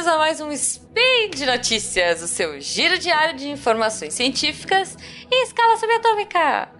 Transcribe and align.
bem-vindos 0.00 0.06
a 0.06 0.18
mais 0.18 0.40
um 0.40 0.56
Speed 0.56 1.34
de 1.34 1.44
Notícias, 1.44 2.22
o 2.22 2.26
seu 2.26 2.58
giro 2.58 2.98
diário 2.98 3.36
de 3.36 3.50
informações 3.50 4.14
científicas 4.14 4.96
em 5.30 5.42
escala 5.42 5.76
subatômica. 5.76 6.70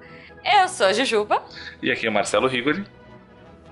Eu 0.43 0.67
sou 0.69 0.87
a 0.87 0.93
Jujuba. 0.95 1.45
E 1.83 1.91
aqui 1.91 2.07
é 2.07 2.09
o 2.09 2.13
Marcelo 2.13 2.49
Rigoli. 2.49 2.87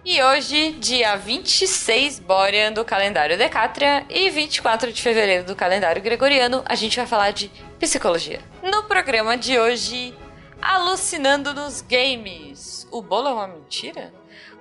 E 0.05 0.23
hoje, 0.23 0.73
dia 0.73 1.17
26 1.17 2.19
Borean 2.19 2.73
do 2.73 2.85
calendário 2.85 3.39
Decátria 3.39 4.05
e 4.11 4.29
24 4.29 4.93
de 4.93 5.01
fevereiro 5.01 5.45
do 5.45 5.57
calendário 5.57 6.03
Gregoriano, 6.03 6.63
a 6.67 6.75
gente 6.75 6.99
vai 6.99 7.07
falar 7.07 7.31
de 7.31 7.51
psicologia. 7.79 8.41
No 8.63 8.83
programa 8.83 9.35
de 9.39 9.59
hoje, 9.59 10.15
alucinando 10.61 11.55
nos 11.55 11.81
games. 11.81 12.87
O 12.91 13.01
bolo 13.01 13.29
é 13.29 13.33
uma 13.33 13.49
mentira? 13.49 14.13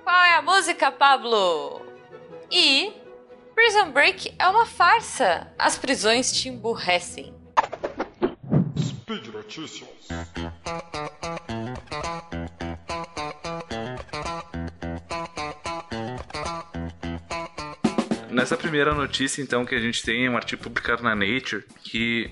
Qual 0.02 0.24
é 0.24 0.32
a 0.32 0.40
música, 0.40 0.90
Pablo? 0.90 1.82
E 2.50 2.94
Prison 3.58 3.90
Break 3.90 4.34
é 4.38 4.46
uma 4.46 4.64
farsa. 4.64 5.48
As 5.58 5.76
prisões 5.76 6.30
te 6.30 6.48
emburrecem. 6.48 7.34
Speed 8.78 9.26
Notícias. 9.34 9.88
Nessa 18.30 18.56
primeira 18.56 18.94
notícia, 18.94 19.42
então, 19.42 19.66
que 19.66 19.74
a 19.74 19.80
gente 19.80 20.04
tem 20.04 20.28
um 20.28 20.36
artigo 20.36 20.62
publicado 20.62 21.02
na 21.02 21.16
Nature 21.16 21.66
que 21.82 22.30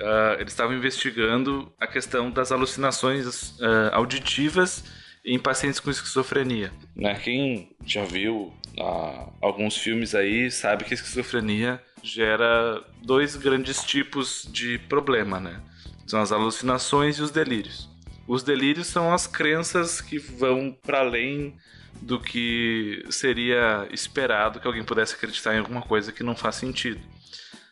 uh, 0.00 0.40
eles 0.40 0.54
estavam 0.54 0.74
investigando 0.74 1.70
a 1.78 1.86
questão 1.86 2.30
das 2.30 2.50
alucinações 2.50 3.50
uh, 3.58 3.90
auditivas 3.92 4.82
em 5.26 5.38
pacientes 5.38 5.78
com 5.78 5.90
esquizofrenia. 5.90 6.72
Né? 6.96 7.14
Quem 7.16 7.76
já 7.84 8.06
viu 8.06 8.50
uh, 8.78 9.32
alguns 9.40 9.76
filmes 9.76 10.14
aí 10.14 10.50
sabe 10.50 10.84
que 10.84 10.94
a 10.94 10.96
esquizofrenia 10.96 11.82
gera 12.02 12.82
dois 13.02 13.36
grandes 13.36 13.82
tipos 13.82 14.46
de 14.50 14.78
problema, 14.78 15.40
né? 15.40 15.60
São 16.06 16.20
as 16.20 16.32
alucinações 16.32 17.16
e 17.18 17.22
os 17.22 17.30
delírios. 17.30 17.88
Os 18.26 18.42
delírios 18.42 18.86
são 18.86 19.12
as 19.12 19.26
crenças 19.26 20.00
que 20.00 20.18
vão 20.18 20.76
para 20.82 21.00
além 21.00 21.56
do 22.00 22.20
que 22.20 23.04
seria 23.10 23.86
esperado 23.90 24.60
que 24.60 24.66
alguém 24.66 24.84
pudesse 24.84 25.14
acreditar 25.14 25.54
em 25.54 25.58
alguma 25.58 25.82
coisa 25.82 26.12
que 26.12 26.22
não 26.22 26.34
faz 26.34 26.56
sentido. 26.56 27.00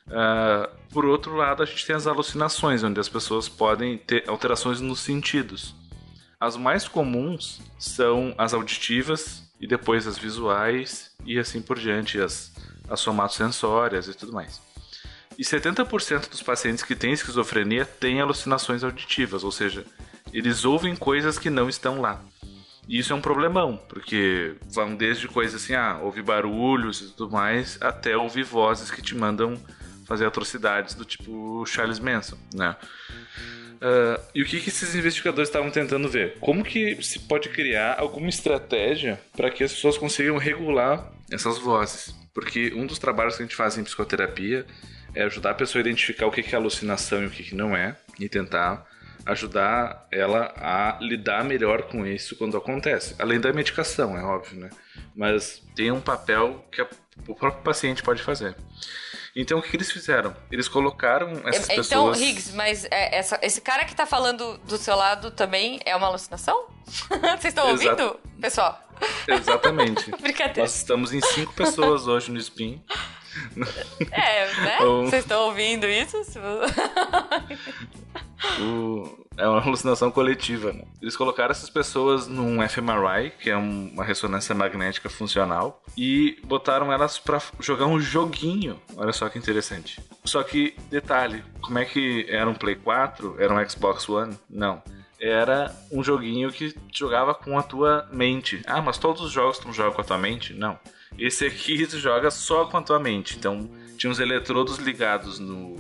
Uh, 0.07 0.69
por 0.91 1.05
outro 1.05 1.35
lado, 1.35 1.63
a 1.63 1.67
gente 1.67 1.87
tem 1.87 1.97
as 1.97 2.07
alucinações, 2.07 2.83
onde 2.83 3.01
as 3.01 3.09
pessoas 3.09 3.49
podem 3.49 3.99
ter 3.99 4.29
alterações 4.29 4.81
nos 4.81 5.01
sentidos. 5.01 5.75
As 6.41 6.57
mais 6.57 6.89
comuns 6.89 7.61
são 7.79 8.35
as 8.37 8.53
auditivas 8.53 9.52
e 9.63 9.67
depois 9.69 10.09
as 10.09 10.19
visuais 10.19 11.13
e 11.25 11.39
assim 11.39 11.63
por 11.63 11.79
diante, 11.79 12.21
as, 12.21 12.53
as 12.91 12.99
somatosensórias 12.99 14.09
e 14.09 14.15
tudo 14.15 14.33
mais. 14.33 14.61
E 15.39 15.45
70% 15.45 16.29
dos 16.29 16.43
pacientes 16.43 16.83
que 16.83 16.97
têm 16.97 17.13
esquizofrenia 17.13 17.87
têm 17.87 18.21
alucinações 18.21 18.83
auditivas, 18.83 19.45
ou 19.45 19.53
seja, 19.53 19.87
eles 20.33 20.65
ouvem 20.65 20.97
coisas 20.97 21.39
que 21.39 21.49
não 21.49 21.69
estão 21.69 22.01
lá. 22.01 22.21
E 22.89 22.99
isso 22.99 23.13
é 23.13 23.17
um 23.17 23.21
problemão, 23.21 23.77
porque 23.89 24.57
vão 24.69 24.97
desde 24.97 25.29
coisas 25.29 25.63
assim, 25.63 25.75
ah, 25.75 26.01
ouvir 26.03 26.23
barulhos 26.23 27.01
e 27.01 27.11
tudo 27.15 27.31
mais, 27.31 27.79
até 27.81 28.17
ouvir 28.17 28.43
vozes 28.43 28.91
que 28.91 29.01
te 29.01 29.15
mandam 29.15 29.57
fazer 30.05 30.27
atrocidades 30.27 30.95
do 30.95 31.05
tipo 31.05 31.65
Charles 31.65 32.01
Manson, 32.01 32.37
né? 32.53 32.77
Uh, 33.83 34.23
e 34.33 34.43
o 34.43 34.47
que, 34.47 34.61
que 34.61 34.69
esses 34.69 34.95
investigadores 34.95 35.49
estavam 35.49 35.69
tentando 35.69 36.09
ver? 36.09 36.39
Como 36.39 36.63
que 36.63 37.03
se 37.03 37.19
pode 37.19 37.49
criar 37.49 37.99
alguma 37.99 38.29
estratégia 38.29 39.21
para 39.37 39.51
que 39.51 39.65
as 39.65 39.73
pessoas 39.73 39.99
consigam 39.99 40.39
regular 40.39 41.11
essas 41.33 41.59
vozes? 41.59 42.15
Porque 42.33 42.73
um 42.77 42.87
dos 42.87 43.01
trabalhos 43.01 43.37
que 43.37 43.43
a 43.43 43.47
gente 43.47 43.57
faz 43.57 43.77
em 43.77 43.83
psicoterapia 43.83 44.65
é 45.13 45.25
ajudar 45.25 45.51
a 45.51 45.55
pessoa 45.55 45.81
a 45.81 45.85
identificar 45.85 46.27
o 46.27 46.31
que 46.31 46.55
é 46.55 46.57
alucinação 46.57 47.25
e 47.25 47.27
o 47.27 47.31
que 47.31 47.55
não 47.57 47.77
é, 47.77 47.97
e 48.21 48.29
tentar 48.29 48.87
ajudar 49.27 50.07
ela 50.13 50.53
a 50.57 50.99
lidar 51.01 51.45
melhor 51.45 51.83
com 51.83 52.07
isso 52.07 52.37
quando 52.37 52.57
acontece. 52.57 53.17
Além 53.19 53.41
da 53.41 53.53
medicação, 53.53 54.17
é 54.17 54.23
óbvio, 54.23 54.61
né? 54.61 54.71
Mas 55.15 55.61
tem 55.75 55.91
um 55.91 56.01
papel 56.01 56.65
que 56.71 56.83
o 57.27 57.35
próprio 57.35 57.65
paciente 57.65 58.03
pode 58.03 58.23
fazer. 58.23 58.55
Então 59.35 59.59
o 59.59 59.63
que, 59.63 59.71
que 59.71 59.77
eles 59.77 59.91
fizeram? 59.91 60.37
Eles 60.51 60.69
colocaram 60.69 61.31
essas 61.47 61.65
então, 61.65 61.77
pessoas. 61.77 62.19
Então, 62.19 62.29
Higgs, 62.29 62.55
mas 62.55 62.85
é, 62.91 63.17
essa, 63.17 63.39
esse 63.43 63.61
cara 63.61 63.85
que 63.85 63.95
tá 63.95 64.05
falando 64.05 64.59
do 64.59 64.77
seu 64.77 64.95
lado 64.95 65.31
também 65.31 65.81
é 65.85 65.97
uma 65.97 66.07
alucinação? 66.07 66.67
Vocês 67.09 67.45
estão 67.47 67.71
ouvindo, 67.71 68.21
pessoal? 68.41 68.79
Exatamente. 69.27 70.11
Brincadeira. 70.21 70.63
Nós 70.63 70.77
estamos 70.77 71.13
em 71.13 71.21
cinco 71.21 71.53
pessoas 71.55 72.07
hoje 72.07 72.31
no 72.31 72.39
Spin. 72.39 72.83
É, 74.11 74.55
né? 74.55 74.79
Vocês 75.05 75.25
estão 75.25 75.47
ouvindo 75.47 75.87
isso? 75.87 76.19
o, 78.61 79.22
é 79.43 79.49
uma 79.49 79.61
alucinação 79.61 80.11
coletiva. 80.11 80.73
Né? 80.73 80.85
Eles 81.01 81.17
colocaram 81.17 81.51
essas 81.51 81.69
pessoas 81.69 82.29
num 82.29 82.67
fMRI, 82.69 83.33
que 83.39 83.51
é 83.51 83.57
uma 83.57 84.05
ressonância 84.05 84.55
magnética 84.55 85.11
funcional, 85.11 85.83
e 85.97 86.39
botaram 86.45 86.93
elas 86.93 87.19
para 87.19 87.41
jogar 87.61 87.87
um 87.87 88.01
joguinho. 88.01 88.81
Olha 88.97 89.13
só 89.13 89.29
que 89.29 89.39
interessante. 89.39 90.01
Só 90.25 90.43
que, 90.43 90.77
detalhe, 90.89 91.43
como 91.61 91.79
é 91.79 91.85
que 91.85 92.27
era 92.29 92.49
um 92.49 92.55
Play 92.55 92.77
4? 92.77 93.37
Era 93.39 93.53
um 93.53 93.69
Xbox 93.69 94.09
One? 94.09 94.39
Não 94.49 94.83
era 95.25 95.73
um 95.93 96.03
joguinho 96.03 96.51
que 96.51 96.75
jogava 96.93 97.33
com 97.33 97.57
a 97.57 97.63
tua 97.63 98.09
mente. 98.13 98.61
Ah, 98.67 98.83
mas 98.83 98.99
todos 98.99 99.23
os 99.23 99.31
jogos 99.31 99.57
tu 99.57 99.73
jogam 99.73 99.93
com 99.93 100.01
a 100.01 100.05
tua 100.05 100.19
mente? 100.19 100.53
Não. 100.53 100.77
Esse 101.17 101.47
aqui 101.47 101.87
tu 101.87 101.97
joga 101.97 102.29
só 102.29 102.65
com 102.65 102.77
a 102.77 102.83
tua 102.83 102.99
mente. 102.99 103.37
Então, 103.39 103.71
tinha 103.97 104.11
uns 104.11 104.19
eletrodos 104.19 104.79
ligados 104.79 105.39
no, 105.39 105.77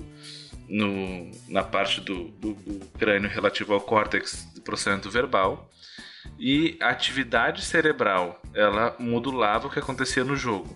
no, 0.73 1.31
na 1.49 1.63
parte 1.63 2.01
do, 2.01 2.29
do, 2.29 2.55
do 2.55 2.87
crânio 2.99 3.29
relativo 3.29 3.75
ao 3.75 3.81
córtex 3.81 4.47
do 4.55 4.63
processamento 4.63 5.11
verbal 5.11 5.71
e 6.39 6.79
a 6.81 6.89
atividade 6.89 7.63
cerebral 7.63 8.41
ela 8.55 8.97
modulava 8.99 9.67
o 9.67 9.71
que 9.71 9.79
acontecia 9.79 10.25
no 10.25 10.35
jogo. 10.35 10.75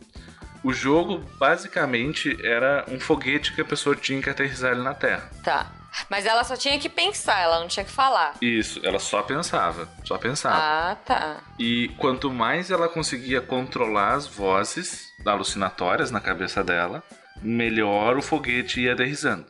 O 0.63 0.73
jogo 0.73 1.25
basicamente 1.39 2.37
era 2.45 2.85
um 2.89 3.01
foguete 3.01 3.55
que 3.55 3.61
a 3.63 3.65
pessoa 3.65 3.97
tinha 3.97 4.21
que 4.21 4.29
aterrissar 4.29 4.73
ele 4.73 4.83
na 4.83 4.93
Terra. 4.93 5.31
Tá. 5.43 5.73
Mas 6.11 6.27
ela 6.27 6.45
só 6.45 6.57
tinha 6.57 6.79
que 6.79 6.91
pensar, 6.91 7.41
ela 7.41 7.59
não 7.59 7.69
tinha 7.69 7.85
que 7.85 7.91
falar. 7.91 8.35
Isso, 8.43 8.81
ela 8.83 8.99
só 8.99 9.23
pensava, 9.23 9.89
só 10.05 10.19
pensava. 10.19 10.57
Ah, 10.59 10.97
tá. 10.97 11.37
E 11.59 11.89
quanto 11.97 12.31
mais 12.31 12.71
ela 12.71 12.87
conseguia 12.87 13.41
controlar 13.41 14.13
as 14.13 14.27
vozes 14.27 15.07
alucinatórias 15.25 16.11
na 16.11 16.21
cabeça 16.21 16.63
dela, 16.63 17.03
melhor 17.43 18.17
o 18.17 18.23
foguete 18.23 18.81
ia 18.81 18.93
aterrissando. 18.93 19.47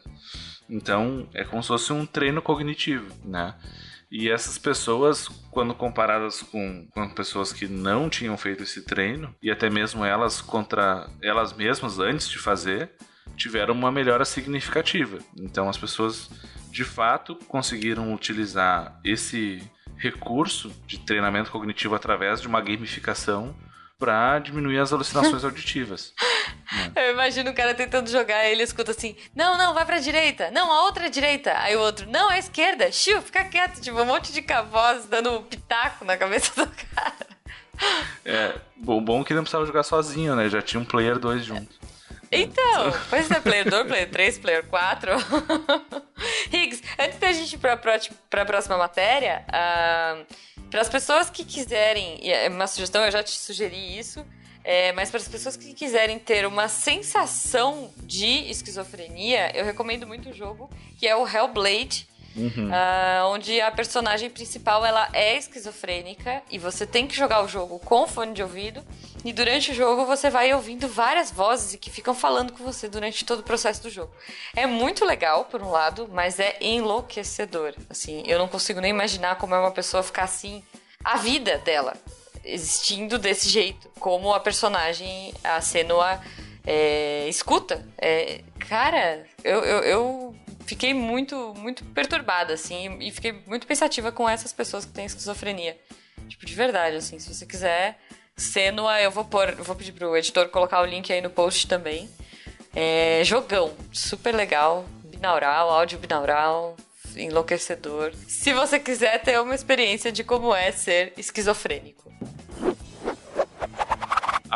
Então, 0.69 1.29
é 1.33 1.45
como 1.45 1.63
se 1.63 1.69
fosse 1.69 1.93
um 1.93 2.05
treino 2.05 2.43
cognitivo, 2.43 3.07
né? 3.25 3.55
E 4.11 4.31
essas 4.31 4.57
pessoas, 4.57 5.29
quando 5.51 5.75
comparadas 5.75 6.41
com, 6.43 6.87
com 6.93 7.09
pessoas 7.11 7.53
que 7.53 7.67
não 7.67 8.09
tinham 8.09 8.37
feito 8.37 8.63
esse 8.63 8.85
treino, 8.85 9.35
e 9.43 9.51
até 9.51 9.69
mesmo 9.69 10.05
elas 10.05 10.41
contra 10.41 11.09
elas 11.21 11.53
mesmas 11.53 11.99
antes 11.99 12.29
de 12.29 12.39
fazer, 12.39 12.93
tiveram 13.37 13.75
uma 13.75 13.91
melhora 13.91 14.25
significativa. 14.25 15.19
Então, 15.37 15.69
as 15.69 15.77
pessoas 15.77 16.31
de 16.71 16.85
fato 16.85 17.37
conseguiram 17.49 18.15
utilizar 18.15 19.01
esse 19.05 19.63
recurso 19.97 20.71
de 20.87 20.99
treinamento 20.99 21.51
cognitivo 21.51 21.95
através 21.95 22.41
de 22.41 22.47
uma 22.47 22.61
gamificação 22.61 23.57
para 23.99 24.39
diminuir 24.39 24.79
as 24.79 24.93
alucinações 24.93 25.43
auditivas. 25.45 26.13
Eu 26.95 27.13
imagino 27.13 27.51
o 27.51 27.55
cara 27.55 27.75
tentando 27.75 28.11
jogar 28.11 28.45
e 28.45 28.53
ele 28.53 28.63
escuta 28.63 28.91
assim: 28.91 29.17
Não, 29.35 29.57
não, 29.57 29.75
vai 29.75 29.85
pra 29.85 29.99
direita. 29.99 30.51
Não, 30.51 30.71
a 30.71 30.85
outra 30.85 31.09
direita. 31.09 31.57
Aí 31.59 31.77
o 31.77 31.81
outro: 31.81 32.09
Não, 32.11 32.29
a 32.29 32.39
esquerda. 32.39 32.91
Xiu, 32.91 33.23
fica 33.23 33.45
quieto. 33.45 33.81
Tipo, 33.81 34.01
um 34.01 34.07
monte 34.07 34.33
de 34.33 34.43
cavós 34.43 35.07
dando 35.07 35.33
um 35.33 35.43
pitaco 35.43 36.05
na 36.05 36.17
cabeça 36.17 36.53
do 36.65 36.71
cara. 36.95 37.27
É, 38.25 38.55
bom, 38.77 39.03
bom 39.03 39.23
que 39.23 39.35
não 39.35 39.43
precisava 39.43 39.67
jogar 39.67 39.83
sozinho, 39.83 40.35
né? 40.35 40.49
Já 40.49 40.63
tinha 40.63 40.81
um 40.81 40.85
player 40.85 41.19
2 41.19 41.45
junto. 41.45 41.77
Então, 42.31 42.93
pois 43.09 43.31
é, 43.31 43.41
player 43.41 43.69
2, 43.69 43.87
player 43.87 44.11
3, 44.11 44.39
player 44.39 44.67
4. 44.67 45.13
Higgs, 46.53 46.83
antes 46.99 47.19
da 47.19 47.33
gente 47.33 47.55
ir 47.55 47.59
pra, 47.59 47.77
pra, 47.77 47.99
pra 48.29 48.45
próxima 48.45 48.77
matéria, 48.77 49.45
uh, 49.49 50.27
para 50.71 50.81
as 50.81 50.89
pessoas 50.89 51.31
que 51.31 51.45
quiserem, 51.45 52.19
é 52.23 52.49
uma 52.49 52.67
sugestão, 52.67 53.05
eu 53.05 53.11
já 53.11 53.23
te 53.23 53.37
sugeri 53.39 53.99
isso, 53.99 54.25
é, 54.65 54.93
mas 54.93 55.11
para 55.11 55.19
as 55.21 55.29
pessoas 55.29 55.57
que 55.57 55.73
quiserem 55.73 56.19
ter 56.19 56.45
uma 56.45 56.69
sensação 56.69 57.93
de 58.03 58.51
esquizofrenia, 58.51 59.57
eu 59.57 59.65
recomendo 59.65 60.07
muito 60.07 60.31
o 60.31 60.33
jogo, 60.33 60.69
que 60.99 61.07
é 61.07 61.15
o 61.15 61.27
Hellblade. 61.27 62.09
Uhum. 62.37 62.69
Uh, 62.69 63.27
onde 63.29 63.61
a 63.61 63.71
personagem 63.71 64.29
principal 64.29 64.85
ela 64.85 65.09
é 65.13 65.39
esquizofrênica 65.39 66.43
e 66.51 66.59
você 66.59 66.87
tem 66.87 67.07
que 67.07 67.17
jogar 67.17 67.43
o 67.43 67.49
jogo 67.49 67.79
com 67.79 68.07
fone 68.07 68.35
de 68.35 68.43
ouvido 68.43 68.85
e 69.25 69.33
durante 69.33 69.73
o 69.73 69.75
jogo 69.75 70.05
você 70.05 70.29
vai 70.29 70.53
ouvindo 70.53 70.87
várias 70.87 71.31
vozes 71.31 71.79
que 71.81 71.91
ficam 71.91 72.15
falando 72.15 72.53
com 72.53 72.63
você 72.63 72.89
durante 72.89 73.25
todo 73.25 73.41
o 73.41 73.43
processo 73.43 73.83
do 73.83 73.91
jogo. 73.91 74.13
É 74.55 74.67
muito 74.67 75.05
legal 75.05 75.47
por 75.47 75.63
um 75.63 75.71
lado, 75.71 76.09
mas 76.13 76.39
é 76.39 76.57
enlouquecedor. 76.61 77.75
Assim, 77.89 78.23
eu 78.27 78.39
não 78.39 78.49
consigo 78.49 78.81
nem 78.81 78.91
imaginar 78.91 79.37
como 79.37 79.55
é 79.55 79.59
uma 79.59 79.73
pessoa 79.73 80.03
ficar 80.03 80.25
assim 80.25 80.63
a 81.03 81.17
vida 81.17 81.59
dela 81.59 81.95
existindo 82.47 83.19
desse 83.19 83.49
jeito, 83.49 83.91
como 83.99 84.33
a 84.33 84.41
personagem, 84.41 85.35
a 85.43 85.61
Senua, 85.61 86.21
é, 86.65 87.29
escuta. 87.29 87.85
É, 87.99 88.41
cara, 88.59 89.27
eu, 89.43 89.61
eu, 89.65 89.79
eu, 89.83 90.35
fiquei 90.67 90.93
muito, 90.93 91.55
muito 91.57 91.85
perturbada, 91.87 92.55
assim, 92.55 92.99
e 93.01 93.11
fiquei 93.11 93.33
muito 93.47 93.67
pensativa 93.67 94.13
com 94.13 94.29
essas 94.29 94.53
pessoas 94.53 94.85
que 94.85 94.93
têm 94.93 95.07
esquizofrenia. 95.07 95.79
Tipo, 96.29 96.45
de 96.45 96.55
verdade, 96.55 96.97
assim, 96.97 97.19
se 97.19 97.33
você 97.33 97.47
quiser, 97.47 97.99
Senua, 98.37 99.01
eu 99.01 99.11
vou 99.11 99.25
pôr, 99.25 99.51
eu 99.51 99.65
vou 99.65 99.77
pedir 99.77 99.93
pro 99.93 100.17
editor 100.17 100.49
colocar 100.49 100.81
o 100.81 100.85
link 100.85 101.13
aí 101.13 101.21
no 101.21 101.31
post 101.31 101.67
também. 101.67 102.09
É, 102.75 103.23
jogão, 103.25 103.75
super 103.93 104.35
legal, 104.35 104.85
binaural, 105.05 105.71
áudio 105.71 105.99
binaural, 105.99 106.77
enlouquecedor. 107.17 108.13
Se 108.29 108.53
você 108.53 108.79
quiser 108.79 109.23
ter 109.23 109.41
uma 109.41 109.55
experiência 109.55 110.13
de 110.13 110.23
como 110.23 110.55
é 110.55 110.71
ser 110.73 111.13
esquizofrênico. 111.17 112.13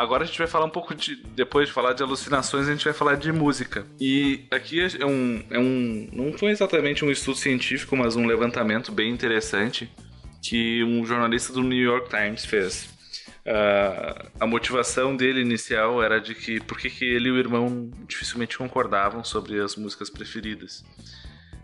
Agora 0.01 0.23
a 0.23 0.25
gente 0.25 0.39
vai 0.39 0.47
falar 0.47 0.65
um 0.65 0.69
pouco 0.69 0.95
de. 0.95 1.15
Depois 1.35 1.67
de 1.67 1.73
falar 1.73 1.93
de 1.93 2.01
alucinações, 2.01 2.67
a 2.67 2.71
gente 2.71 2.83
vai 2.83 2.93
falar 2.93 3.17
de 3.17 3.31
música. 3.31 3.85
E 3.99 4.45
aqui 4.49 4.79
é 4.99 5.05
um. 5.05 5.43
É 5.51 5.59
um 5.59 6.09
não 6.11 6.33
foi 6.35 6.49
exatamente 6.49 7.05
um 7.05 7.11
estudo 7.11 7.37
científico, 7.37 7.95
mas 7.95 8.15
um 8.15 8.25
levantamento 8.25 8.91
bem 8.91 9.11
interessante 9.11 9.91
que 10.41 10.83
um 10.83 11.05
jornalista 11.05 11.53
do 11.53 11.61
New 11.61 11.77
York 11.77 12.09
Times 12.09 12.43
fez. 12.43 12.89
Uh, 13.45 14.27
a 14.39 14.47
motivação 14.47 15.15
dele 15.15 15.41
inicial 15.41 16.01
era 16.01 16.19
de 16.19 16.33
que 16.33 16.59
por 16.59 16.79
que 16.79 17.05
ele 17.05 17.29
e 17.29 17.31
o 17.31 17.37
irmão 17.37 17.91
dificilmente 18.07 18.57
concordavam 18.57 19.23
sobre 19.23 19.59
as 19.59 19.75
músicas 19.75 20.09
preferidas. 20.09 20.83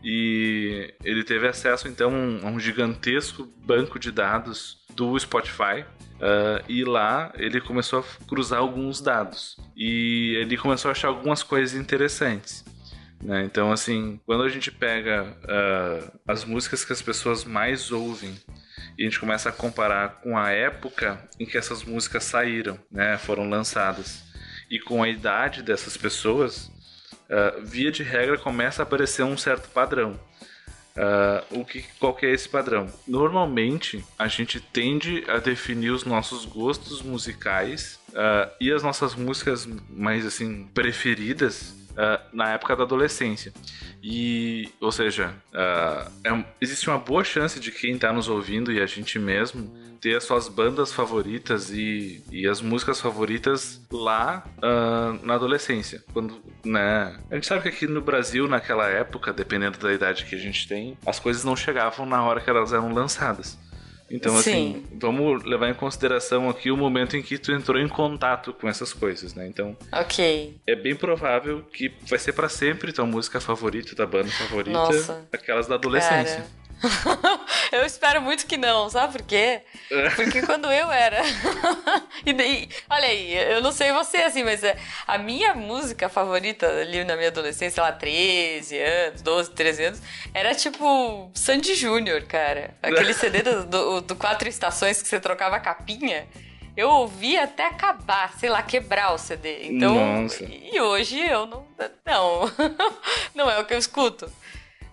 E 0.09 0.93
ele 1.03 1.21
teve 1.21 1.45
acesso 1.47 1.89
então 1.89 2.39
a 2.41 2.47
um 2.47 2.57
gigantesco 2.57 3.45
banco 3.65 3.99
de 3.99 4.09
dados 4.09 4.85
do 4.95 5.19
Spotify 5.19 5.83
Uh, 6.17 6.65
e 6.67 6.83
lá 6.83 7.31
ele 7.35 7.61
começou 7.61 7.99
a 7.99 8.25
cruzar 8.25 8.59
alguns 8.59 8.99
dados. 8.99 9.55
E 9.75 10.35
ele 10.41 10.57
começou 10.57 10.89
a 10.89 10.91
achar 10.91 11.09
algumas 11.09 11.43
coisas 11.43 11.79
interessantes. 11.79 12.65
Né? 13.21 13.43
Então, 13.43 13.71
assim, 13.71 14.19
quando 14.25 14.43
a 14.43 14.49
gente 14.49 14.71
pega 14.71 15.37
uh, 15.43 16.19
as 16.27 16.43
músicas 16.43 16.83
que 16.83 16.93
as 16.93 17.01
pessoas 17.01 17.45
mais 17.45 17.91
ouvem 17.91 18.35
e 18.97 19.03
a 19.03 19.05
gente 19.05 19.19
começa 19.19 19.49
a 19.49 19.51
comparar 19.51 20.21
com 20.21 20.35
a 20.35 20.49
época 20.49 21.23
em 21.39 21.45
que 21.45 21.57
essas 21.57 21.83
músicas 21.83 22.23
saíram, 22.23 22.79
né, 22.91 23.15
foram 23.19 23.47
lançadas, 23.47 24.23
e 24.71 24.79
com 24.79 25.03
a 25.03 25.07
idade 25.07 25.61
dessas 25.61 25.95
pessoas, 25.95 26.71
uh, 27.29 27.63
via 27.63 27.91
de 27.91 28.03
regra 28.03 28.37
começa 28.37 28.81
a 28.81 28.83
aparecer 28.83 29.23
um 29.23 29.37
certo 29.37 29.69
padrão. 29.69 30.19
Uh, 30.97 31.59
o 31.59 31.65
que, 31.65 31.85
qual 31.99 32.15
que 32.15 32.25
é 32.25 32.31
esse 32.31 32.49
padrão? 32.49 32.87
Normalmente, 33.07 34.03
a 34.17 34.27
gente 34.27 34.59
tende 34.59 35.23
a 35.27 35.37
definir 35.37 35.91
os 35.91 36.03
nossos 36.03 36.43
gostos 36.43 37.03
musicais 37.03 37.99
uh, 38.09 38.51
e 38.59 38.71
as 38.71 38.81
nossas 38.81 39.13
músicas 39.13 39.67
mais 39.89 40.25
assim 40.25 40.67
preferidas 40.73 41.76
uh, 41.97 42.23
na 42.31 42.51
época 42.53 42.75
da 42.75 42.83
adolescência. 42.83 43.51
E, 44.01 44.69
ou 44.79 44.91
seja, 44.91 45.33
é, 45.53 46.43
existe 46.61 46.87
uma 46.89 46.99
boa 46.99 47.23
chance 47.23 47.59
de 47.59 47.71
quem 47.71 47.95
está 47.95 48.13
nos 48.13 48.29
ouvindo 48.29 48.71
e 48.71 48.79
a 48.79 48.85
gente 48.85 49.17
mesmo 49.19 49.75
ter 49.99 50.15
as 50.15 50.23
suas 50.23 50.47
bandas 50.47 50.93
favoritas 50.93 51.71
e, 51.71 52.23
e 52.31 52.47
as 52.47 52.61
músicas 52.61 53.01
favoritas 53.01 53.81
lá 53.91 54.45
uh, 54.57 55.25
na 55.25 55.33
adolescência. 55.33 56.03
Quando, 56.13 56.39
né? 56.63 57.17
A 57.29 57.35
gente 57.35 57.47
sabe 57.47 57.63
que 57.63 57.69
aqui 57.69 57.87
no 57.87 58.01
Brasil, 58.01 58.47
naquela 58.47 58.87
época, 58.87 59.33
dependendo 59.33 59.77
da 59.79 59.91
idade 59.91 60.25
que 60.25 60.35
a 60.35 60.39
gente 60.39 60.67
tem, 60.67 60.97
as 61.05 61.19
coisas 61.19 61.43
não 61.43 61.55
chegavam 61.55 62.05
na 62.05 62.23
hora 62.23 62.39
que 62.39 62.49
elas 62.49 62.71
eram 62.71 62.93
lançadas. 62.93 63.57
Então, 64.09 64.33
Sim. 64.35 64.39
assim, 64.39 64.83
vamos 64.93 65.43
levar 65.43 65.69
em 65.69 65.73
consideração 65.73 66.49
aqui 66.49 66.71
o 66.71 66.77
momento 66.77 67.17
em 67.17 67.21
que 67.21 67.37
tu 67.37 67.51
entrou 67.51 67.79
em 67.79 67.87
contato 67.87 68.53
com 68.53 68.67
essas 68.67 68.93
coisas, 68.93 69.33
né? 69.33 69.47
Então, 69.47 69.75
ok. 69.91 70.55
É 70.65 70.75
bem 70.75 70.95
provável 70.95 71.63
que 71.73 71.91
vai 72.07 72.17
ser 72.17 72.33
para 72.33 72.47
sempre 72.47 72.93
tua 72.93 73.05
música 73.05 73.39
favorita, 73.39 73.95
da 73.95 74.05
banda 74.05 74.29
favorita, 74.29 74.71
Nossa. 74.71 75.27
aquelas 75.31 75.67
da 75.67 75.75
adolescência. 75.75 76.37
Cara. 76.37 76.66
Eu 77.71 77.85
espero 77.85 78.21
muito 78.21 78.45
que 78.45 78.57
não, 78.57 78.89
sabe 78.89 79.13
por 79.13 79.21
quê? 79.23 79.61
É. 79.91 80.09
Porque 80.11 80.41
quando 80.41 80.71
eu 80.71 80.91
era. 80.91 81.21
e 82.25 82.33
daí, 82.33 82.69
olha 82.89 83.07
aí, 83.07 83.35
eu 83.53 83.61
não 83.61 83.71
sei 83.71 83.91
você 83.91 84.17
assim, 84.17 84.43
mas 84.43 84.63
é, 84.63 84.77
a 85.07 85.17
minha 85.17 85.53
música 85.53 86.07
favorita 86.09 86.67
ali 86.67 87.03
na 87.03 87.15
minha 87.15 87.29
adolescência, 87.29 87.75
sei 87.75 87.83
lá, 87.83 87.91
13 87.91 88.77
anos, 88.77 89.21
12, 89.21 89.51
13 89.51 89.83
anos, 89.83 90.01
era 90.33 90.53
tipo 90.53 91.31
Sandy 91.33 91.75
Júnior, 91.75 92.23
cara. 92.23 92.75
Aquele 92.81 93.13
CD 93.15 93.41
do, 93.41 93.65
do, 93.65 94.01
do 94.01 94.15
Quatro 94.15 94.47
Estações 94.47 95.01
que 95.01 95.07
você 95.07 95.19
trocava 95.19 95.55
a 95.55 95.59
capinha 95.59 96.27
eu 96.77 96.91
ouvi 96.91 97.35
até 97.35 97.65
acabar, 97.65 98.31
sei 98.37 98.49
lá, 98.49 98.61
quebrar 98.61 99.11
o 99.11 99.17
CD. 99.17 99.63
Então, 99.63 100.21
Nossa. 100.21 100.45
e 100.45 100.79
hoje 100.79 101.19
eu 101.19 101.47
não, 101.47 101.65
não, 102.05 102.41
não 103.33 103.49
é 103.49 103.59
o 103.59 103.65
que 103.65 103.73
eu 103.73 103.79
escuto. 103.79 104.31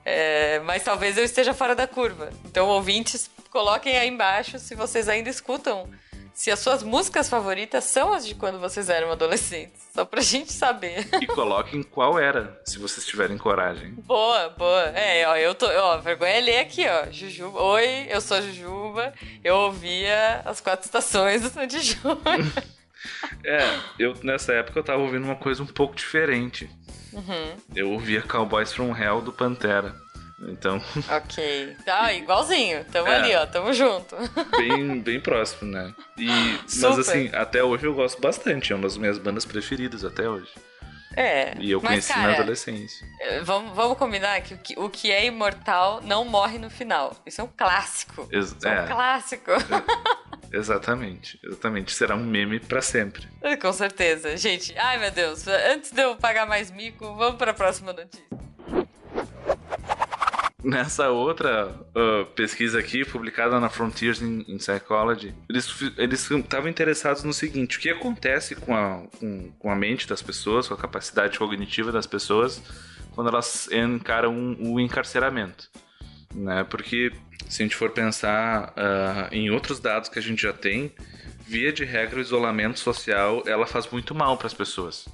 É, 0.05 0.61
mas 0.61 0.83
talvez 0.83 1.17
eu 1.17 1.25
esteja 1.25 1.55
fora 1.55 1.75
da 1.75 1.87
curva. 1.87 2.31
Então, 2.45 2.69
ouvintes, 2.69 3.31
coloquem 3.51 3.97
aí 3.97 4.09
embaixo 4.09 4.59
se 4.59 4.75
vocês 4.75 5.09
ainda 5.09 5.31
escutam. 5.31 5.89
Se 6.35 6.51
as 6.51 6.59
suas 6.59 6.83
músicas 6.83 7.29
favoritas 7.29 7.85
são 7.85 8.12
as 8.12 8.27
de 8.27 8.35
quando 8.35 8.59
vocês 8.59 8.91
eram 8.91 9.12
adolescentes. 9.12 9.81
Só 9.95 10.05
pra 10.05 10.21
gente 10.21 10.53
saber. 10.53 11.06
E 11.23 11.27
coloquem 11.29 11.81
qual 11.81 12.19
era, 12.19 12.61
se 12.67 12.77
vocês 12.79 13.06
tiverem 13.06 13.39
coragem. 13.39 13.93
Boa, 13.93 14.49
boa. 14.49 14.83
É, 14.89 15.27
ó, 15.29 15.37
eu 15.37 15.55
tô. 15.55 15.67
Ó, 15.67 15.99
vergonha 15.99 16.33
é 16.33 16.41
ler 16.41 16.59
aqui, 16.59 16.85
ó. 16.89 17.11
Jujuba. 17.11 17.62
Oi, 17.62 18.06
eu 18.09 18.21
sou 18.21 18.37
a 18.37 18.41
Jujuba. 18.41 19.15
Eu 19.45 19.55
ouvia 19.55 20.43
as 20.45 20.61
quatro 20.61 20.85
estações 20.85 21.41
do 21.43 21.49
Sandy 21.51 21.81
Júnior. 21.81 22.19
é, 23.47 23.79
eu 23.97 24.15
nessa 24.25 24.53
época 24.55 24.81
eu 24.81 24.85
tava 24.85 25.03
ouvindo 25.03 25.25
uma 25.25 25.37
coisa 25.37 25.62
um 25.62 25.67
pouco 25.67 25.95
diferente. 25.95 26.69
Uhum. 27.15 27.57
Eu 27.75 27.91
ouvia 27.91 28.23
Cowboys 28.23 28.73
from 28.73 28.97
Hell 28.97 29.21
do 29.21 29.33
Pantera. 29.33 29.95
Então. 30.49 30.81
Ok. 31.09 31.77
Tá, 31.85 32.13
igualzinho. 32.13 32.85
Tamo 32.87 33.09
é, 33.09 33.17
ali, 33.17 33.35
ó. 33.35 33.47
Tamo 33.47 33.73
junto. 33.73 34.17
Bem, 34.57 35.01
bem 35.01 35.21
próximo, 35.21 35.71
né? 35.71 35.95
E, 36.19 36.29
mas 36.81 36.99
assim, 36.99 37.31
até 37.33 37.63
hoje 37.63 37.87
eu 37.87 37.95
gosto 37.95 38.21
bastante. 38.21 38.73
É 38.73 38.77
uma 38.77 38.83
das 38.83 38.97
minhas 38.97 39.19
bandas 39.19 39.45
preferidas 39.45 40.05
até 40.05 40.29
hoje. 40.29 40.51
É. 41.17 41.55
E 41.59 41.71
eu 41.71 41.81
mas, 41.81 41.91
conheci 41.91 42.13
cara, 42.13 42.27
na 42.29 42.35
adolescência. 42.35 43.07
É, 43.21 43.41
vamos, 43.41 43.75
vamos 43.75 43.97
combinar 43.97 44.41
que 44.41 44.55
o, 44.55 44.59
que 44.59 44.75
o 44.79 44.91
que 44.91 45.13
é 45.13 45.25
imortal 45.27 46.01
não 46.03 46.25
morre 46.25 46.59
no 46.59 46.69
final. 46.69 47.17
Isso 47.25 47.41
é 47.41 47.44
um 47.44 47.51
clássico. 47.56 48.29
Ex 48.33 48.49
Isso 48.49 48.67
é 48.67 48.83
um 48.83 48.87
clássico. 48.87 49.51
Exatamente. 50.55 51.39
Exatamente. 51.43 51.93
Será 51.93 52.15
um 52.15 52.25
meme 52.25 52.61
para 52.61 52.81
sempre. 52.81 53.27
Com 53.61 53.73
certeza. 53.73 54.37
Gente, 54.37 54.77
ai 54.79 54.99
meu 54.99 55.11
Deus. 55.11 55.46
Antes 55.49 55.91
de 55.91 56.01
eu 56.01 56.17
pagar 56.17 56.46
mais 56.46 56.70
mico, 56.70 57.15
vamos 57.17 57.37
para 57.37 57.51
a 57.51 57.55
próxima 57.55 57.93
notícia. 57.93 58.25
Nessa 60.63 61.11
outra 61.11 61.69
uh, 61.69 62.25
pesquisa 62.34 62.79
aqui, 62.79 63.05
publicada 63.05 63.61
na 63.61 63.69
Frontiers 63.69 64.23
in, 64.23 64.46
in 64.49 64.58
Psychology, 64.58 65.34
eles 65.46 66.31
estavam 66.31 66.70
interessados 66.70 67.23
no 67.23 67.34
seguinte: 67.34 67.77
o 67.77 67.81
que 67.81 67.91
acontece 67.91 68.55
com 68.55 68.75
a, 68.75 69.03
com, 69.20 69.53
com, 69.58 69.70
a 69.70 69.77
mente 69.77 70.08
das 70.08 70.23
pessoas, 70.23 70.67
com 70.67 70.73
a 70.73 70.79
capacidade 70.79 71.39
cognitiva 71.39 71.93
das 71.93 72.06
pessoas, 72.06 72.63
quando 73.15 73.29
elas 73.29 73.69
encaram 73.70 74.56
o 74.58 74.81
encarceramento? 74.81 75.69
Né? 76.34 76.64
Porque 76.64 77.12
se 77.48 77.62
a 77.62 77.64
gente 77.64 77.76
for 77.76 77.91
pensar 77.91 78.70
uh, 78.70 79.34
em 79.34 79.50
outros 79.50 79.79
dados 79.79 80.08
que 80.08 80.19
a 80.19 80.22
gente 80.22 80.43
já 80.43 80.53
tem, 80.53 80.93
via 81.46 81.72
de 81.72 81.84
regra, 81.84 82.19
o 82.19 82.22
isolamento 82.22 82.79
social 82.79 83.43
ela 83.46 83.67
faz 83.67 83.88
muito 83.91 84.14
mal 84.14 84.36
para 84.36 84.46
as 84.46 84.55
pessoas. 84.55 85.06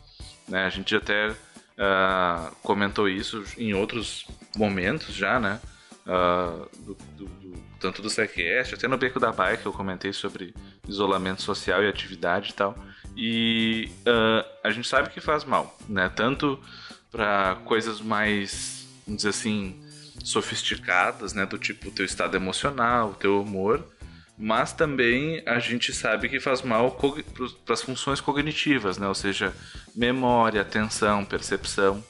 Né? 0.48 0.64
A 0.64 0.70
gente 0.70 0.94
até 0.94 1.30
uh, 1.30 2.54
comentou 2.62 3.08
isso 3.08 3.44
em 3.58 3.74
outros 3.74 4.26
momentos 4.56 5.14
já, 5.14 5.38
né? 5.38 5.60
Uh, 6.06 6.68
do, 6.84 6.94
do, 7.16 7.24
do, 7.26 7.62
tanto 7.78 8.02
do 8.02 8.10
SciCast, 8.10 8.74
até 8.74 8.88
no 8.88 8.96
Beco 8.96 9.20
da 9.20 9.30
Bike 9.30 9.64
eu 9.64 9.72
comentei 9.72 10.12
sobre 10.12 10.54
isolamento 10.88 11.42
social 11.42 11.82
e 11.82 11.88
atividade 11.88 12.50
e 12.50 12.54
tal. 12.54 12.76
E 13.16 13.90
uh, 14.00 14.44
a 14.64 14.70
gente 14.70 14.88
sabe 14.88 15.10
que 15.10 15.20
faz 15.20 15.44
mal, 15.44 15.76
né? 15.88 16.10
Tanto 16.14 16.58
para 17.10 17.56
coisas 17.64 18.00
mais, 18.00 18.86
vamos 19.06 19.22
dizer 19.22 19.30
assim, 19.30 19.80
sofisticadas, 20.24 21.32
né? 21.32 21.46
Do 21.46 21.58
tipo 21.58 21.88
o 21.88 21.92
teu 21.92 22.04
estado 22.04 22.36
emocional, 22.36 23.10
o 23.10 23.14
teu 23.14 23.40
humor, 23.42 23.84
mas 24.36 24.72
também 24.72 25.42
a 25.46 25.58
gente 25.58 25.92
sabe 25.92 26.28
que 26.28 26.40
faz 26.40 26.62
mal 26.62 26.98
para 27.64 27.74
as 27.74 27.82
funções 27.82 28.20
cognitivas, 28.20 28.98
né? 28.98 29.06
Ou 29.06 29.14
seja, 29.14 29.54
memória, 29.94 30.62
atenção, 30.62 31.24
percepção, 31.24 32.02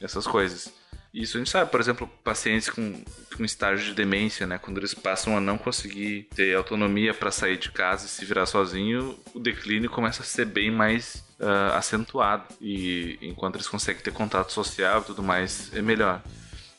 essas 0.00 0.26
coisas. 0.26 0.72
Isso 1.12 1.36
a 1.36 1.40
gente 1.40 1.50
sabe, 1.50 1.70
por 1.70 1.78
exemplo, 1.78 2.08
pacientes 2.24 2.70
com, 2.70 3.04
com 3.36 3.44
estágio 3.44 3.84
de 3.84 3.94
demência, 3.94 4.46
né? 4.46 4.58
Quando 4.58 4.78
eles 4.78 4.94
passam 4.94 5.36
a 5.36 5.40
não 5.40 5.58
conseguir 5.58 6.26
ter 6.34 6.56
autonomia 6.56 7.12
para 7.12 7.30
sair 7.30 7.58
de 7.58 7.70
casa 7.70 8.06
e 8.06 8.08
se 8.08 8.24
virar 8.24 8.46
sozinho, 8.46 9.18
o 9.34 9.38
declínio 9.38 9.90
começa 9.90 10.22
a 10.22 10.24
ser 10.24 10.46
bem 10.46 10.70
mais 10.70 11.22
uh, 11.38 11.74
acentuado. 11.74 12.44
E 12.62 13.18
enquanto 13.20 13.56
eles 13.56 13.68
conseguem 13.68 14.02
ter 14.02 14.12
contato 14.12 14.52
social 14.52 15.02
e 15.02 15.04
tudo 15.04 15.22
mais, 15.22 15.70
é 15.74 15.82
melhor. 15.82 16.22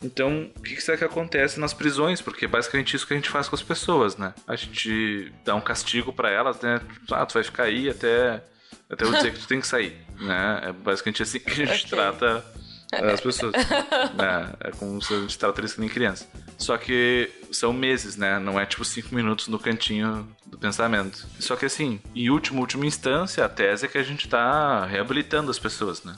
Então, 0.03 0.51
o 0.57 0.61
que 0.61 0.79
será 0.81 0.97
que 0.97 1.03
acontece 1.03 1.59
nas 1.59 1.73
prisões? 1.73 2.21
Porque 2.21 2.45
é 2.45 2.47
basicamente 2.47 2.95
isso 2.95 3.07
que 3.07 3.13
a 3.13 3.15
gente 3.15 3.29
faz 3.29 3.47
com 3.47 3.55
as 3.55 3.61
pessoas, 3.61 4.17
né? 4.17 4.33
A 4.47 4.55
gente 4.55 5.31
dá 5.45 5.55
um 5.55 5.61
castigo 5.61 6.11
para 6.11 6.29
elas, 6.29 6.59
né? 6.59 6.81
Ah, 7.11 7.25
tu 7.25 7.33
vai 7.35 7.43
ficar 7.43 7.63
aí 7.63 7.89
até 7.89 8.43
até 8.89 9.05
eu 9.05 9.11
dizer 9.13 9.33
que 9.33 9.39
tu 9.39 9.47
tem 9.47 9.59
que 9.59 9.67
sair, 9.67 9.97
né? 10.19 10.61
É 10.65 10.71
basicamente 10.71 11.23
assim 11.23 11.39
que 11.39 11.49
a 11.49 11.65
gente 11.65 11.85
okay. 11.85 11.89
trata 11.89 12.45
as 12.91 13.21
pessoas. 13.21 13.53
né? 13.53 14.53
É 14.59 14.71
como 14.71 15.01
se 15.01 15.13
a 15.13 15.19
gente 15.19 15.37
trata 15.37 15.59
eles 15.61 15.73
que 15.73 15.79
nem 15.79 15.89
criança. 15.89 16.27
Só 16.57 16.77
que 16.77 17.29
são 17.51 17.73
meses, 17.73 18.15
né? 18.15 18.39
Não 18.39 18.59
é 18.59 18.65
tipo 18.65 18.85
cinco 18.85 19.15
minutos 19.15 19.47
no 19.47 19.57
cantinho 19.57 20.27
do 20.45 20.57
pensamento. 20.57 21.25
Só 21.39 21.55
que 21.55 21.65
assim, 21.65 21.99
em 22.15 22.29
última, 22.29 22.59
última 22.59 22.85
instância, 22.85 23.43
a 23.43 23.49
tese 23.49 23.85
é 23.85 23.89
que 23.89 23.97
a 23.97 24.03
gente 24.03 24.27
tá 24.27 24.85
reabilitando 24.85 25.49
as 25.49 25.59
pessoas, 25.59 26.03
né? 26.03 26.15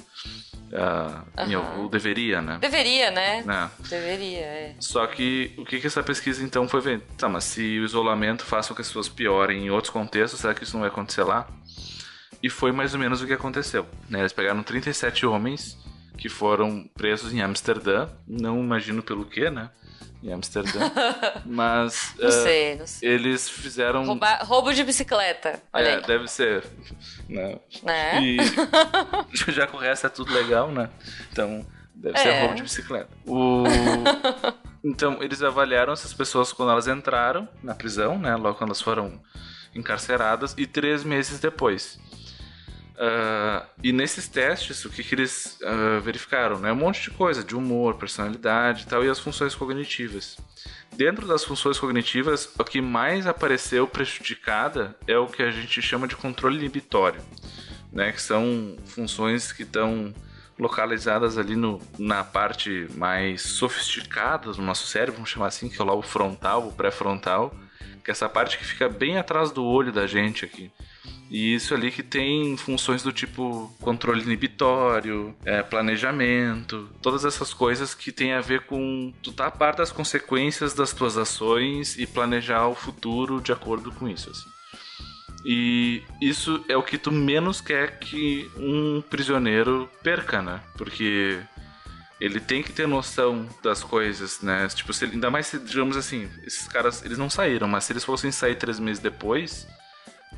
Uh, 0.76 1.56
uhum. 1.58 1.84
Ou 1.84 1.90
deveria, 1.90 2.42
né? 2.42 2.58
Deveria, 2.60 3.10
né? 3.10 3.46
É. 3.48 3.84
Deveria, 3.88 4.40
é. 4.42 4.76
Só 4.78 5.08
que 5.08 5.54
o 5.58 5.64
que, 5.64 5.80
que 5.80 5.88
essa 5.88 6.04
pesquisa 6.04 6.44
então 6.44 6.68
foi 6.68 6.82
ver? 6.82 7.02
Tá, 7.18 7.30
mas 7.30 7.46
se 7.46 7.80
o 7.80 7.86
isolamento 7.86 8.44
faça 8.44 8.70
com 8.70 8.76
que 8.76 8.82
as 8.82 8.88
pessoas 8.88 9.08
piorem 9.08 9.66
em 9.66 9.70
outros 9.70 9.92
contextos, 9.92 10.42
será 10.42 10.54
que 10.54 10.64
isso 10.66 10.74
não 10.74 10.82
vai 10.82 10.90
acontecer 10.90 11.24
lá? 11.24 11.48
E 12.44 12.50
foi 12.50 12.74
mais 12.74 12.94
ou 12.94 13.00
menos 13.00 13.22
o 13.22 13.28
que 13.28 13.32
aconteceu. 13.32 13.88
Né? 14.10 14.20
Eles 14.20 14.34
pegaram 14.34 14.62
37 14.62 15.26
homens 15.26 15.78
que 16.18 16.28
foram 16.28 16.90
presos 16.94 17.34
em 17.34 17.42
Amsterdã, 17.42 18.10
não 18.28 18.60
imagino 18.60 19.02
pelo 19.02 19.26
que, 19.26 19.50
né? 19.50 19.70
Em 20.26 20.34
Amsterdã. 20.34 20.80
Mas. 21.46 22.16
Não 22.18 22.28
uh, 22.28 22.32
sei, 22.32 22.76
não 22.76 22.88
sei. 22.88 23.08
Eles 23.08 23.48
fizeram. 23.48 24.04
Rouba... 24.04 24.38
Roubo 24.38 24.74
de 24.74 24.84
bicicleta. 24.84 25.62
Olha 25.72 25.88
é, 25.88 25.96
aí. 25.98 26.02
deve 26.02 26.28
ser. 26.28 26.66
Né? 27.30 27.60
É. 27.86 28.20
E 28.20 28.38
já 29.54 29.68
com 29.68 29.78
o 29.78 29.80
resto 29.80 30.08
é 30.08 30.10
tudo 30.10 30.34
legal, 30.34 30.72
né? 30.72 30.90
Então, 31.32 31.64
deve 31.94 32.18
é. 32.18 32.22
ser 32.24 32.40
roubo 32.40 32.56
de 32.56 32.64
bicicleta. 32.64 33.10
O... 33.28 33.66
então, 34.84 35.22
eles 35.22 35.44
avaliaram 35.44 35.94
essas 35.94 36.12
pessoas 36.12 36.52
quando 36.52 36.72
elas 36.72 36.88
entraram 36.88 37.48
na 37.62 37.76
prisão, 37.76 38.18
né? 38.18 38.36
Logo 38.36 38.58
quando 38.58 38.70
elas 38.70 38.82
foram 38.82 39.22
encarceradas, 39.76 40.56
e 40.58 40.66
três 40.66 41.04
meses 41.04 41.40
depois. 41.40 42.00
Uh, 42.96 43.66
e 43.84 43.92
nesses 43.92 44.28
testes, 44.28 44.86
o 44.86 44.90
que, 44.90 45.04
que 45.04 45.16
eles 45.16 45.60
uh, 45.62 46.00
verificaram? 46.02 46.60
Né? 46.60 46.72
Um 46.72 46.78
monte 46.78 47.02
de 47.02 47.12
coisa, 47.12 47.44
de 47.44 47.56
humor, 47.56 47.96
personalidade 47.96 48.84
e 48.84 48.86
tal, 48.86 49.04
e 49.04 49.10
as 49.10 49.20
funções 49.20 49.54
cognitivas. 49.54 50.38
Dentro 50.96 51.28
das 51.28 51.44
funções 51.44 51.78
cognitivas, 51.78 52.50
o 52.58 52.64
que 52.64 52.80
mais 52.80 53.28
apareceu 53.28 53.86
prejudicada 53.86 54.96
é 55.06 55.18
o 55.18 55.28
que 55.28 55.44
a 55.44 55.52
gente 55.52 55.82
chama 55.82 56.08
de 56.08 56.16
controle 56.16 56.58
inibitório, 56.58 57.22
né? 57.92 58.14
que 58.14 58.22
são 58.22 58.78
funções 58.86 59.52
que 59.52 59.64
estão 59.64 60.14
localizadas 60.58 61.38
ali 61.38 61.58
no, 61.58 61.82
na 62.00 62.24
parte 62.24 62.88
mais 62.96 63.42
sofisticada 63.42 64.54
do 64.54 64.62
nosso 64.62 64.88
cérebro, 64.88 65.16
vamos 65.16 65.30
chamar 65.30 65.48
assim, 65.48 65.68
que 65.68 65.82
é 65.82 65.84
o 65.84 65.88
lobo 65.88 66.02
frontal, 66.02 66.66
o 66.66 66.72
pré-frontal, 66.72 67.54
que 68.02 68.10
é 68.10 68.14
essa 68.14 68.30
parte 68.30 68.58
que 68.58 68.64
fica 68.64 68.88
bem 68.88 69.18
atrás 69.18 69.52
do 69.52 69.66
olho 69.66 69.92
da 69.92 70.08
gente 70.08 70.46
aqui. 70.46 70.72
E 71.30 71.56
isso 71.56 71.74
ali 71.74 71.92
que 71.92 72.04
tem 72.04 72.56
funções 72.56 73.02
do 73.02 73.12
tipo 73.12 73.74
controle 73.82 74.22
inibitório, 74.22 75.36
é, 75.44 75.64
planejamento, 75.64 76.90
todas 77.02 77.26
essas 77.26 77.54
coisas 77.54 77.96
que 77.96 78.12
tem 78.12 78.34
a 78.34 78.42
ver 78.42 78.62
com 78.62 79.12
tu 79.24 79.32
tá 79.32 79.48
a 79.48 79.52
par 79.52 79.76
das 79.76 79.92
consequências 79.92 80.74
das 80.74 80.94
tuas 80.94 81.18
ações 81.18 81.98
e 81.98 82.06
planejar 82.06 82.68
o 82.68 82.76
futuro 82.76 83.42
de 83.42 83.52
acordo 83.52 83.92
com 83.92 84.08
isso. 84.08 84.30
Assim. 84.30 84.56
E 85.46 86.04
isso 86.20 86.64
é 86.68 86.76
o 86.76 86.82
que 86.82 86.98
tu 86.98 87.12
menos 87.12 87.62
quer 87.62 88.00
que 88.00 88.50
um 88.58 89.02
prisioneiro 89.02 89.90
perca, 90.02 90.42
né? 90.42 90.60
Porque 90.76 91.40
ele 92.20 92.40
tem 92.40 92.64
que 92.64 92.72
ter 92.72 92.88
noção 92.88 93.48
das 93.62 93.84
coisas, 93.84 94.42
né? 94.42 94.68
Tipo, 94.70 94.92
se, 94.94 95.06
ainda 95.06 95.30
mais 95.30 95.48
se, 95.48 95.60
digamos 95.60 95.98
assim, 95.98 96.28
esses 96.46 96.68
caras, 96.68 97.04
eles 97.06 97.18
não 97.18 97.30
saíram, 97.30 97.68
mas 97.68 97.84
se 97.84 97.94
eles 97.94 98.04
fossem 98.04 98.32
sair 98.32 98.56
três 98.56 98.80
meses 98.80 99.02
depois, 99.02 99.68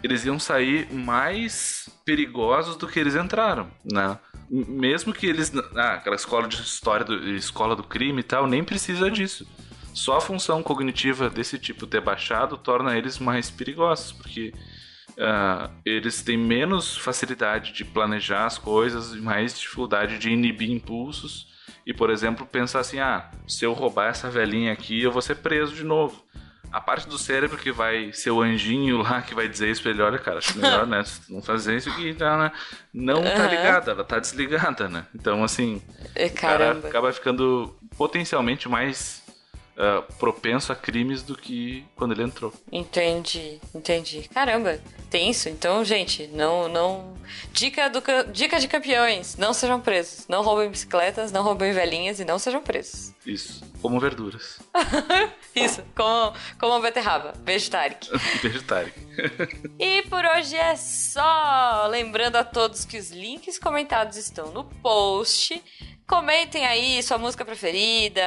eles 0.04 0.26
iam 0.26 0.40
sair 0.40 0.92
mais 0.94 1.90
perigosos 2.06 2.76
do 2.76 2.88
que 2.88 3.00
eles 3.00 3.16
entraram, 3.16 3.70
né? 3.84 4.18
Mesmo 4.50 5.14
que 5.14 5.26
eles. 5.26 5.52
Ah, 5.76 5.96
aquela 5.96 6.16
escola 6.16 6.48
de 6.48 6.56
história, 6.56 7.06
do, 7.06 7.16
escola 7.36 7.76
do 7.76 7.84
crime 7.84 8.22
e 8.22 8.24
tal, 8.24 8.48
nem 8.48 8.64
precisa 8.64 9.12
disso. 9.12 9.48
Só 9.94 10.18
a 10.18 10.22
função 10.22 10.62
cognitiva 10.62 11.30
desse 11.30 11.58
tipo 11.58 11.88
ter 11.88 12.00
baixado 12.00 12.56
torna 12.56 12.96
eles 12.96 13.18
mais 13.18 13.50
perigosos, 13.50 14.12
porque 14.12 14.54
uh, 15.18 15.70
eles 15.84 16.22
têm 16.22 16.38
menos 16.38 16.96
facilidade 16.96 17.74
de 17.74 17.84
planejar 17.84 18.46
as 18.46 18.58
coisas 18.58 19.14
e 19.14 19.18
mais 19.18 19.60
dificuldade 19.60 20.20
de 20.20 20.30
inibir 20.30 20.70
impulsos. 20.70 21.48
E, 21.86 21.94
por 21.94 22.10
exemplo, 22.10 22.46
pensar 22.46 22.82
assim: 22.82 23.00
ah, 23.00 23.30
se 23.48 23.66
eu 23.66 23.74
roubar 23.74 24.10
essa 24.10 24.30
velhinha 24.30 24.72
aqui, 24.72 25.02
eu 25.02 25.12
vou 25.12 25.22
ser 25.22 25.36
preso 25.38 25.74
de 25.74 25.84
novo 25.84 26.24
a 26.78 26.82
parte 26.82 27.08
do 27.08 27.18
cérebro 27.18 27.58
que 27.58 27.72
vai 27.72 28.14
ser 28.14 28.30
o 28.30 28.40
anjinho 28.40 29.02
lá 29.02 29.22
que 29.24 29.34
vai 29.34 29.48
dizer 29.48 29.70
isso 29.70 29.82
pra 29.82 29.90
ele, 29.90 30.02
olha, 30.02 30.20
cara, 30.20 30.38
acho 30.38 30.58
melhor, 30.60 30.86
né? 30.86 31.04
Não 31.28 31.42
fazer 31.42 31.76
isso 31.76 31.90
aqui, 31.90 32.14
tá, 32.14 32.38
né? 32.38 32.52
Não 32.94 33.24
tá 33.24 33.48
ligada, 33.48 33.92
ela 33.92 34.04
tá 34.04 34.20
desligada, 34.20 34.88
né? 34.88 35.06
Então, 35.14 35.44
assim, 35.44 35.82
é, 36.14 36.28
o 36.28 36.34
cara 36.34 36.74
acaba 36.74 37.12
ficando 37.12 37.76
potencialmente 37.98 38.70
mais 38.70 39.24
uh, 39.78 40.02
propenso 40.14 40.72
a 40.72 40.76
crimes 40.76 41.22
do 41.22 41.36
que 41.38 41.86
quando 41.96 42.14
ele 42.14 42.24
entrou. 42.24 42.54
Entendi, 42.72 43.62
entendi. 43.74 44.28
Caramba, 44.34 44.80
tenso. 45.10 45.48
Então, 45.48 45.86
gente, 45.86 46.28
não, 46.28 46.68
não. 46.68 47.16
Dica, 47.52 47.90
do, 47.90 48.02
dica 48.32 48.60
de 48.60 48.68
campeões: 48.68 49.38
não 49.38 49.54
sejam 49.54 49.80
presos. 49.80 50.28
Não 50.28 50.42
roubem 50.42 50.70
bicicletas, 50.70 51.32
não 51.32 51.44
roubem 51.44 51.72
velhinhas 51.72 52.20
e 52.20 52.26
não 52.26 52.40
sejam 52.40 52.62
presos. 52.62 53.14
Isso, 53.26 53.62
como 53.82 54.00
verduras. 54.00 54.60
Isso, 55.56 55.84
como, 55.96 56.34
como 56.60 56.82
beterraba. 56.82 57.34
Beijo, 57.40 57.70
Tarek. 57.70 58.10
Beijo, 58.42 58.64
Tarek. 58.64 58.98
e 59.78 60.02
por 60.04 60.24
hoje 60.26 60.56
é 60.56 60.76
só. 60.76 61.88
Lembrando 61.90 62.38
a 62.38 62.44
todos 62.44 62.86
que 62.86 62.98
os 62.98 63.12
links 63.12 63.60
comentados 63.60 64.18
estão 64.18 64.52
no 64.52 64.64
post. 64.64 65.62
Comentem 66.08 66.66
aí 66.66 67.04
sua 67.04 67.18
música 67.18 67.44
preferida, 67.44 68.22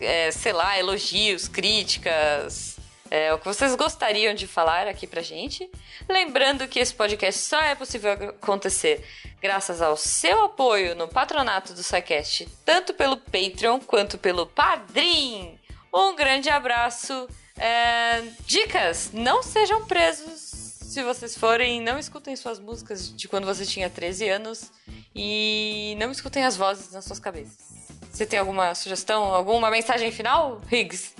é, 0.00 0.32
sei 0.32 0.52
lá, 0.52 0.76
elogios, 0.76 1.46
críticas, 1.46 2.76
é, 3.08 3.32
o 3.32 3.38
que 3.38 3.44
vocês 3.44 3.76
gostariam 3.76 4.34
de 4.34 4.48
falar 4.48 4.88
aqui 4.88 5.06
pra 5.06 5.22
gente. 5.22 5.70
Lembrando 6.08 6.66
que 6.66 6.80
esse 6.80 6.92
podcast 6.92 7.40
só 7.42 7.60
é 7.60 7.76
possível 7.76 8.10
acontecer 8.12 9.04
graças 9.40 9.80
ao 9.80 9.96
seu 9.96 10.46
apoio 10.46 10.96
no 10.96 11.06
patronato 11.06 11.72
do 11.72 11.82
SciCast, 11.82 12.48
tanto 12.64 12.92
pelo 12.92 13.16
Patreon 13.16 13.78
quanto 13.78 14.18
pelo 14.18 14.44
Padrim. 14.44 15.56
Um 15.94 16.16
grande 16.16 16.50
abraço. 16.50 17.28
É, 17.56 18.20
dicas: 18.44 19.12
não 19.12 19.44
sejam 19.44 19.86
presos 19.86 20.66
se 20.96 21.02
vocês 21.02 21.36
forem, 21.36 21.80
não 21.82 21.98
escutem 21.98 22.34
suas 22.34 22.58
músicas 22.58 23.14
de 23.14 23.28
quando 23.28 23.44
você 23.44 23.66
tinha 23.66 23.90
13 23.90 24.28
anos 24.28 24.72
e 25.16 25.96
não 25.98 26.10
escutem 26.10 26.44
as 26.44 26.56
vozes 26.56 26.92
nas 26.92 27.04
suas 27.04 27.18
cabeças. 27.18 27.76
Você 28.12 28.24
tem 28.24 28.38
alguma 28.38 28.74
sugestão, 28.74 29.24
alguma 29.24 29.70
mensagem 29.70 30.10
final, 30.10 30.60
Higgs? 30.70 31.12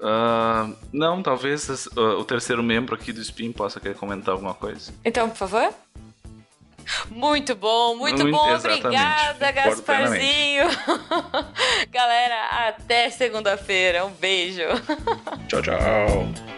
uh, 0.00 0.76
não, 0.92 1.22
talvez 1.22 1.68
uh, 1.68 2.00
o 2.18 2.24
terceiro 2.24 2.62
membro 2.62 2.94
aqui 2.94 3.12
do 3.12 3.20
Spin 3.20 3.52
possa 3.52 3.78
querer 3.78 3.94
comentar 3.94 4.32
alguma 4.32 4.54
coisa. 4.54 4.92
Então, 5.04 5.28
por 5.28 5.36
favor. 5.36 5.72
Muito 7.10 7.54
bom, 7.54 7.96
muito, 7.96 8.22
muito 8.22 8.36
bom. 8.36 8.54
Obrigada, 8.54 9.52
Gasparzinho. 9.52 10.64
Galera, 11.90 12.68
até 12.68 13.10
segunda-feira. 13.10 14.04
Um 14.06 14.10
beijo. 14.10 14.62
Tchau, 15.48 15.62
tchau. 15.62 16.57